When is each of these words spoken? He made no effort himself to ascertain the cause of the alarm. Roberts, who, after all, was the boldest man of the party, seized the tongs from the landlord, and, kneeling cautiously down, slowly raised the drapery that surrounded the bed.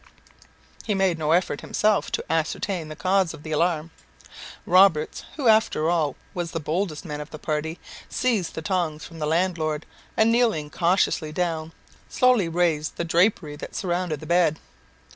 He 0.83 0.95
made 0.95 1.19
no 1.19 1.31
effort 1.31 1.61
himself 1.61 2.09
to 2.13 2.25
ascertain 2.27 2.87
the 2.87 2.95
cause 2.95 3.35
of 3.35 3.43
the 3.43 3.51
alarm. 3.51 3.91
Roberts, 4.65 5.25
who, 5.35 5.47
after 5.47 5.91
all, 5.91 6.15
was 6.33 6.49
the 6.49 6.59
boldest 6.59 7.05
man 7.05 7.21
of 7.21 7.29
the 7.29 7.37
party, 7.37 7.77
seized 8.09 8.55
the 8.55 8.63
tongs 8.63 9.05
from 9.05 9.19
the 9.19 9.27
landlord, 9.27 9.85
and, 10.17 10.31
kneeling 10.31 10.71
cautiously 10.71 11.31
down, 11.31 11.71
slowly 12.09 12.49
raised 12.49 12.95
the 12.95 13.05
drapery 13.05 13.55
that 13.57 13.75
surrounded 13.75 14.21
the 14.21 14.25
bed. 14.25 14.57